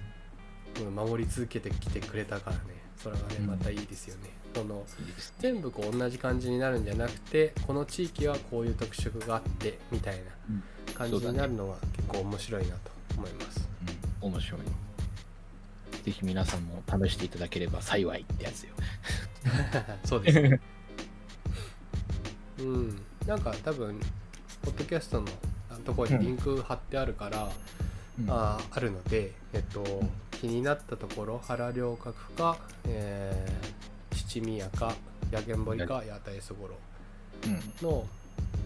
[0.95, 2.61] 守り続けてきてくれたからね
[3.01, 3.47] それはねうん。
[3.47, 10.15] またいいですよね、そのいいです全部こう同じ感じになるんじゃなくてこの地域はこういう特色があってみたい
[10.49, 10.57] うん。
[10.57, 10.61] な
[10.93, 13.67] 感じになるのは結構面白いなと思います、
[14.21, 14.61] うん、面白い。
[16.03, 18.73] ぜひ皆さんも試していただければ幸いってやつよ。
[20.03, 20.59] そうですね。
[22.59, 23.01] うん。
[23.25, 23.99] なんか多分
[24.63, 25.27] ポッドキャストの
[25.85, 27.49] ところにリンク貼ってあるから、
[28.19, 28.29] うん。
[28.29, 29.83] あーあるので、えっと、
[30.41, 33.81] 気になったところ原良角か、えー
[34.15, 34.69] 七味や
[35.45, 36.75] げんぼりかやたえそごろ
[37.45, 37.87] うん。
[37.87, 38.05] の、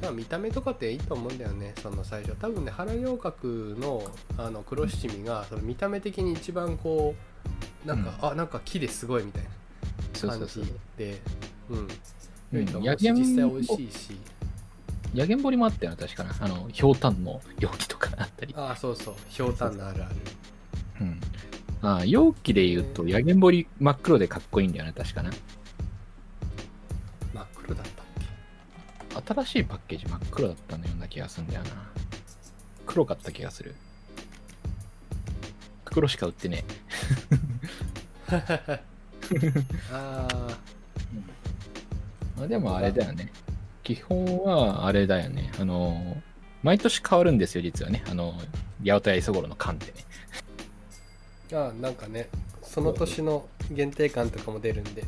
[0.01, 1.73] まあ、見た目とかっていいと思うんだよね。
[1.81, 2.35] その最初。
[2.35, 4.03] 多分ね原良角の
[4.37, 7.13] あの黒七味がその見た目的に一番こ
[7.83, 10.63] うなんか、あなんか木ですごいみたいな感じ
[10.97, 11.19] で
[11.69, 11.77] うん。
[11.79, 11.87] うん。
[12.53, 14.17] 良いと思う実際美味しいし。
[15.13, 16.35] やげんぼりもあったよな確かな。
[16.39, 18.53] あのひょうたんの容器とかあったり。
[18.57, 19.15] ああそうそう。
[19.29, 20.15] ひょうたんのあるある。
[21.01, 21.19] うん
[21.87, 25.29] ああ容器で言うとやげんぼり真っ黒でかっこいいんだよね確かな。
[27.33, 28.05] 真っ黒だったっ
[29.21, 29.33] け？
[29.33, 31.69] 新しいパッケージ真っ黒だったような気がするんだよな。
[32.87, 33.75] 黒かった気がする。
[35.85, 36.65] 黒しか売ってね
[38.27, 38.81] あ
[39.91, 40.27] あ
[42.37, 43.31] まあでもあれだよね。
[43.83, 45.51] 基本はあれだよね。
[45.59, 46.21] あの
[46.63, 48.03] 毎年変わるんですよ実はね。
[48.09, 48.33] あの
[48.83, 50.03] 八百屋磯頃の缶ってね
[51.51, 52.29] あーなんかね
[52.63, 55.03] その年の限定感とかも出るんで。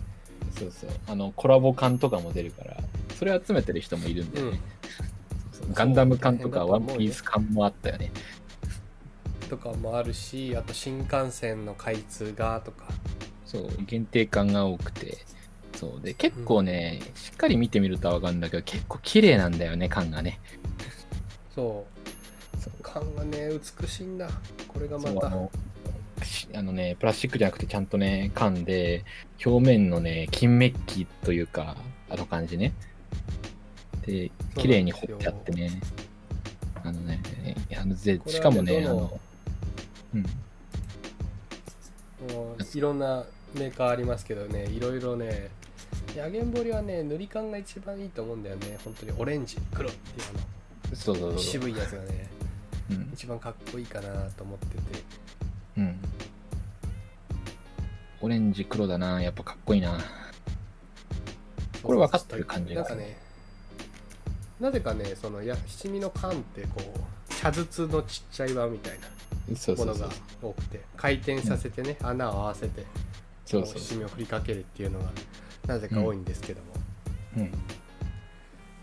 [0.58, 0.90] そうそう。
[1.08, 2.78] あのコラボ缶とかも出るから
[3.18, 4.62] それ集めてる人もいるんだよね、
[5.52, 5.74] そうそう。
[5.74, 8.12] ガンダム缶とかワンピース缶もあったよね。
[9.50, 12.86] とかもあるしあと新幹線の開通がとか。
[13.46, 15.18] そう限定感が多くて。
[15.76, 16.02] そう。
[16.02, 20.40] で結構ね、しっかり見てみるとわかるんだけど結構綺麗なんだよね缶がね。
[21.54, 21.98] そう。
[22.82, 23.50] 缶がね
[23.82, 24.28] 美しいんだ。
[24.68, 25.30] これがまた
[26.56, 29.06] あのねプラスチックじゃなくてちゃんとね缶で
[29.46, 31.78] 表面のね金メッキというか
[32.10, 32.74] あの感じね。
[34.06, 35.82] で綺麗に彫ってあってね。
[36.84, 37.22] あのね
[37.80, 39.20] あのぜしかもねあの
[40.16, 40.22] うん。
[42.34, 45.50] もういろんなメーカーありますけどねいろいろね
[46.16, 48.78] ヤゲンボリはね塗り感が一番いいと思うんだよね。
[48.84, 51.40] 本当にオレンジ黒っていうそうそうそうそう。
[51.40, 52.28] 渋いやつがね
[52.92, 53.10] うん。
[53.14, 54.82] 一番かっこいいかなと思ってて
[55.78, 56.00] うん。
[58.22, 59.22] オレンジ黒だな。
[59.22, 60.00] やっぱかっこいいな。
[61.84, 62.82] これ分かってる感じが。
[62.82, 63.18] なんかね
[64.60, 70.10] なぜかねそのや七味の缶ってこう茶筒のちっちゃい輪みたいなものが
[70.42, 72.84] 多くて回転させてね、穴を合わせて
[73.46, 75.06] そうそう七味を振りかけるっていうのが
[75.68, 76.68] なぜか多いんですけども、
[77.38, 77.52] うん。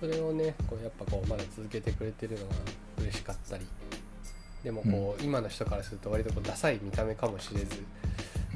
[0.00, 2.54] それをねこうやっぱこうまだ続けてくれてるのが
[2.98, 3.66] 嬉しかったり
[4.64, 7.85] でもこう、今の人からすると割とこうダサい見た目かもしれず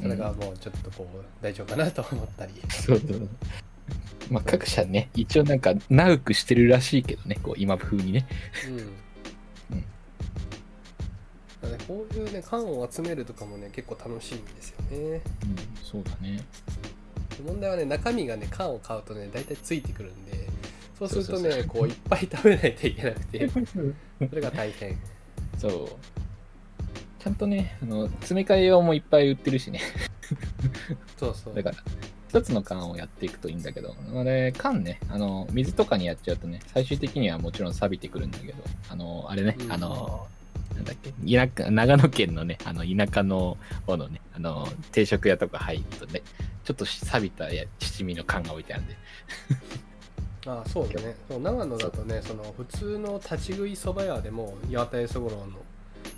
[0.01, 3.29] それがもうちょっとこう大丈夫かなと思ったり、そうそう。
[4.31, 8.27] まあ各社ね一応なんか長くしてるらしいけどねこう今風にね。
[8.69, 8.77] うん。
[11.61, 14.97] だからこういうね缶を集めるとかもね結構楽しいんですよね。
[14.97, 15.21] うん
[15.83, 16.45] そうだね。
[17.45, 20.49] 問題はね中身がね缶を買うとね大体ついてくるんで
[20.99, 21.65] そうするとねそうそうそう。
[21.69, 23.51] こういっぱい食べないといけなくて
[24.29, 24.97] それが大変
[25.59, 25.89] そう。
[27.19, 29.81] ちゃんとねあの詰め替え用もいっぱい売ってるしね。
[31.17, 31.55] そうそう。
[31.55, 31.77] だから
[32.29, 33.95] 一つの缶をやっていくといいんだけど。
[34.15, 38.63] あれ缶ねあの水とかにやっちゃうとね最終的にはもちろん錆びてくるんだけど。
[38.89, 39.73] あのあれね、うん。
[39.73, 40.27] あの
[40.75, 46.23] なんだっけ田舎長野県のねあの田舎の方のねあの定食屋とか入るとね
[46.65, 48.97] ちょっと錆びたや七味の缶が置いてあるんで
[50.49, 51.15] ああそうだね。
[51.29, 55.47] そう長野だとねその普通の立ち食いそば屋でも八幡屋そごろの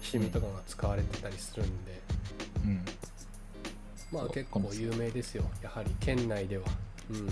[0.02, 2.00] 七味とかが使われてたりするんで、
[2.64, 2.84] うん。
[4.12, 5.42] まあ結構有名ですよ。
[5.62, 6.64] やはり県内では。
[7.10, 7.28] うん。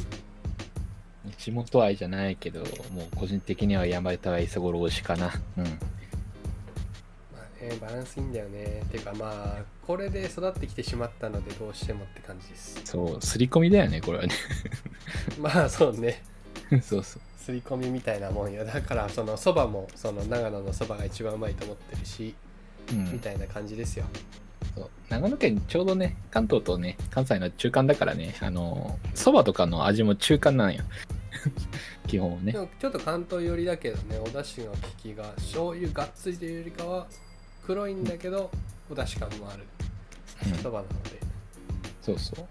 [1.39, 2.61] 地元愛じゃないけど、
[2.93, 5.33] もう個人的には山田は磯五郎推しかな。
[5.57, 5.65] うん。
[5.65, 5.71] ま
[7.61, 8.83] あねバランスいいんだよね。
[8.91, 12.81] ていうかまあこれで育ってきてしまったのでどうしてもって感じです。
[12.85, 14.35] そう、刷り込みだよね、これはね。
[15.39, 16.25] まあそうね
[16.83, 17.23] そうそう。
[17.39, 22.35] 刷り込みみたいなもんよだからそのそばもその長野のそばが一番うまいと思ってるし、
[22.93, 23.13] うん。
[23.13, 24.05] みたいな感じですよ。
[24.75, 24.91] そう。
[25.09, 30.85] 長野県ちょうどね関東とね関西の中間だからねあのそばとかの味も中間なんよ。
[32.07, 32.53] 基本ね。
[32.53, 37.07] でもちょっと関東寄りだけどねお出汁の効きが醤油がっつりというよりかは
[37.65, 38.51] 黒いんだけど
[38.91, 39.65] お出汁感もある。
[40.47, 40.59] うん。
[40.59, 41.19] そばなので。
[42.03, 42.47] そうそう。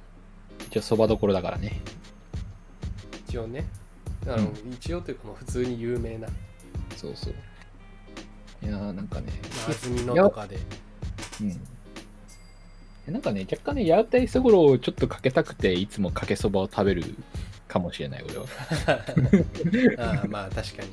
[0.70, 1.82] 一応そばどころだからね。
[3.28, 3.66] 一応ね
[4.28, 6.34] あの、一応というかもう普通に有名な、ま
[6.96, 7.34] そうそう。
[8.64, 9.28] いやーなんかね
[9.68, 10.58] あ、安曇野とかで。
[11.42, 11.62] うん。
[13.08, 17.04] えなんかね若干ね八幡磯五郎をちょっとかけたくていつもかけそばを食べる
[17.68, 18.46] かもしれない俺は。
[20.18, 20.90] ああまあ確かに。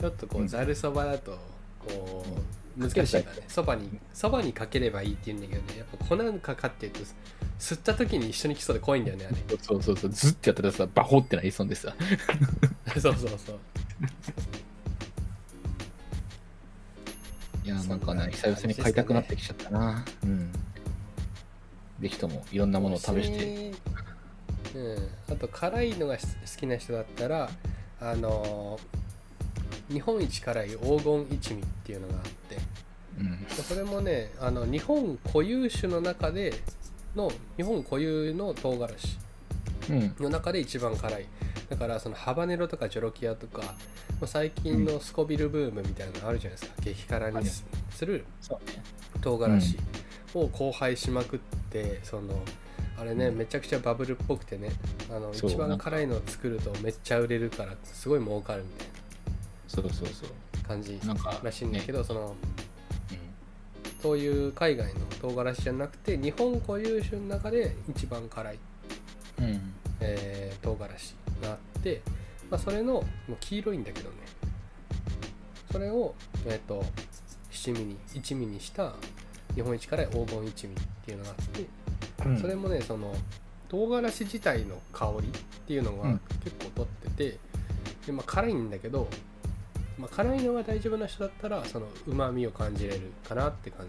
[0.00, 0.48] ちょっとこううん。
[0.48, 1.38] ざるそばだと
[1.86, 3.44] こう難しいからね。
[3.48, 5.78] そばにそばにかければいいって言うんだけどね。
[5.78, 7.00] やっぱ粉がかかってると
[7.58, 11.94] 吸った時に一緒に来そうで怖いんだよねあそうそうそうずっとやってたらさバホってなりそうでさ。
[12.94, 13.58] れ そうそうそう。
[17.64, 20.52] いやーなんかね久々に買いたくなってきちゃったな、うん。
[22.00, 23.72] ぜひともいろんなものを試して。
[24.74, 26.22] うん、あと辛いのが好
[26.56, 27.50] きな人だったら
[28.00, 29.01] あのー
[29.92, 32.58] 日本一辛い黄金一味っていうのがあって
[33.18, 33.46] うん。
[33.48, 36.54] それもねあの日本固有種の中で
[37.14, 39.18] の日本固有の唐辛子
[39.90, 40.14] うん。
[40.20, 41.26] の中で一番辛い。
[41.68, 43.62] だからそのハバネロとかジョロキアとか
[44.26, 46.82] 最近のスコビルブームみたいなのあるじゃないですか。
[46.82, 48.24] 激辛にすする
[49.20, 49.76] 唐辛子
[50.34, 51.38] を荒廃しまくっ
[51.70, 52.42] てその
[52.98, 53.36] あれねうん。
[53.38, 54.70] めちゃくちゃバブルっぽくてね
[55.10, 58.86] あの一番辛いのを作るとめっちゃ売れるからすごい儲かるみたい
[59.72, 60.30] そうそうそう。
[60.62, 61.00] な感じ
[61.42, 63.18] らしいんだけど、そのうん。
[64.02, 68.58] そういう海外の唐辛子じゃなくて日本固有種の中で一番辛い、
[69.38, 69.74] うん。
[70.00, 72.02] えー唐辛子があって、
[72.50, 74.16] まあ、それのもう黄色いんだけどね。
[75.70, 76.14] それを、
[76.46, 76.84] えー、と
[77.50, 78.92] 七味に一味にした
[79.54, 81.66] 日本一辛い黄金一味っていうのがあって
[82.26, 82.38] うん。
[82.38, 83.14] それもねその
[83.70, 85.30] 唐辛子自体の香りっ
[85.66, 86.20] ていうのがうん。
[86.44, 87.38] 結構取ってて、
[88.06, 89.08] でまあ、辛いんだけど、
[89.98, 93.86] まあ、辛いのが大丈夫な人だったらそのうまみを感じれるかなって感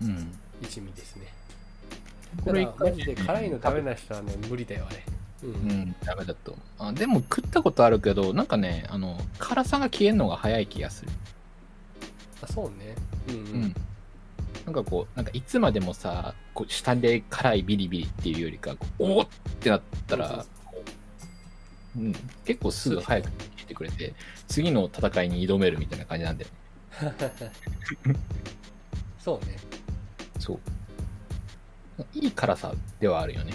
[0.00, 0.32] じのうん。
[0.60, 1.26] 一味ですね。
[2.44, 5.04] これただマジで辛いの食べない人はね無理だよあれ。
[5.44, 11.10] う、うんんダメだとあでも食ったことあるけどなんかねあの辛さが消えるのが早い気がする。
[12.42, 12.94] あそうね。
[13.28, 13.62] うんう、うん。
[13.64, 13.74] ん
[14.64, 19.26] なんかこうなんかいつまでもさこう下で辛いビリビリっていうよりかこうおおっ
[19.60, 20.44] てなったら、こ
[21.96, 22.12] ううん、
[22.44, 24.14] 結構すぐ早く消えてくれて
[24.48, 26.46] 次の戦いに挑めるみたいな感じなんで
[29.18, 29.56] そうね。
[30.38, 30.60] そう。
[32.14, 33.52] いい辛さではあるよね。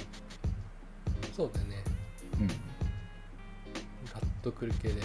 [1.36, 1.84] そうだよね。
[2.40, 2.48] うん。
[2.48, 2.58] ガッ
[4.44, 5.02] とくる系で、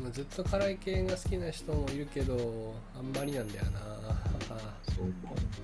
[0.00, 3.80] まあ、ずっと辛い系が好きな人もいるけどあんまりなんだよな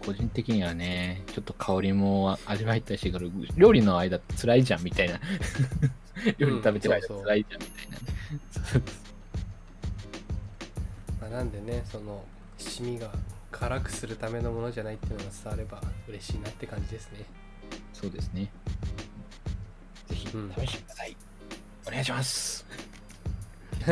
[0.04, 3.12] 個人的にはねちょっと香りも味わいたいし
[3.56, 5.20] 料理の間辛いじゃんみたいな。
[6.38, 7.26] 料理食べてる間そうそう。
[7.26, 7.96] 辛いじゃんみたいな。
[7.96, 8.02] ね、
[11.20, 12.24] まあ、なんでねその
[12.58, 13.12] 七味が
[13.50, 17.24] 辛くするためのものじゃないっていうのが伝われば嬉しいなって感じですね。
[17.92, 18.50] そうですね。
[20.08, 20.52] ぜひうん。
[20.58, 21.16] 試してください、
[21.86, 22.66] お願いします。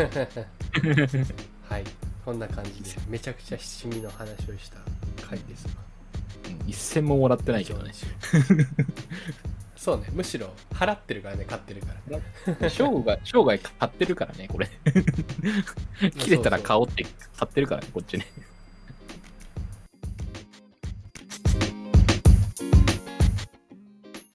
[1.68, 1.85] はい。
[2.27, 4.79] こんな感じでめちゃくちゃ七味の話をした
[5.29, 5.67] 回です。
[5.67, 5.75] わ
[6.62, 6.69] うん。
[6.69, 7.93] 一銭ももらってないけどね。
[9.77, 10.09] そうね。
[10.12, 12.19] むしろ払ってるからね買ってるから
[12.71, 14.69] 生涯生涯買ってるからねこれ。
[16.19, 18.27] 切れたら買おうって買ってるからねこっちね